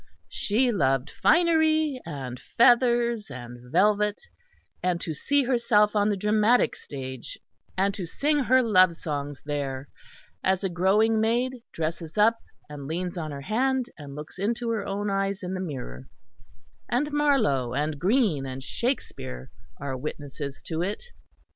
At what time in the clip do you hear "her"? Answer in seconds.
8.45-8.63, 13.29-13.41, 14.71-14.83